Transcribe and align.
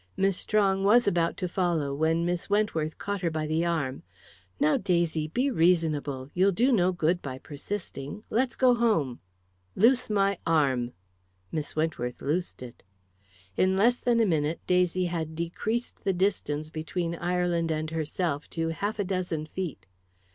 Miss 0.17 0.35
Strong 0.35 0.83
was 0.83 1.07
about 1.07 1.37
to 1.37 1.47
follow, 1.47 1.93
when 1.93 2.25
Miss 2.25 2.49
Wentworth 2.49 2.97
caught 2.97 3.21
her 3.21 3.29
by 3.29 3.45
the 3.45 3.63
arm. 3.63 4.01
"Now, 4.59 4.75
Daisy, 4.75 5.27
be 5.27 5.51
reasonable 5.51 6.31
you'll 6.33 6.51
do 6.53 6.71
no 6.71 6.91
good 6.91 7.21
by 7.21 7.37
persisting 7.37 8.23
let's 8.31 8.55
go 8.55 8.73
home." 8.73 9.19
"Loose 9.75 10.09
my 10.09 10.39
arm." 10.43 10.93
Miss 11.51 11.75
Wentworth 11.75 12.19
loosed 12.19 12.63
it. 12.63 12.81
In 13.55 13.77
less 13.77 13.99
than 13.99 14.19
a 14.19 14.25
minute 14.25 14.59
Daisy 14.65 15.05
had 15.05 15.35
decreased 15.35 16.03
the 16.03 16.13
distance 16.13 16.71
between 16.71 17.13
Ireland 17.13 17.69
and 17.69 17.91
herself 17.91 18.49
to 18.57 18.69
half 18.69 18.97
a 18.97 19.03
dozen 19.03 19.45
feet. 19.45 19.85